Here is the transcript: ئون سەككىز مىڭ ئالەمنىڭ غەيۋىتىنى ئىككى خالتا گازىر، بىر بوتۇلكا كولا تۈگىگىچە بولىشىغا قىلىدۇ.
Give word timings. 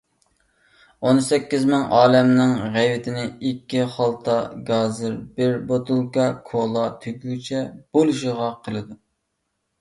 ئون 1.07 1.17
سەككىز 1.25 1.65
مىڭ 1.73 1.83
ئالەمنىڭ 1.97 2.53
غەيۋىتىنى 2.77 3.25
ئىككى 3.49 3.83
خالتا 3.97 4.37
گازىر، 4.71 5.19
بىر 5.37 5.53
بوتۇلكا 5.73 6.25
كولا 6.49 6.87
تۈگىگىچە 7.05 7.63
بولىشىغا 7.99 8.51
قىلىدۇ. 8.67 8.99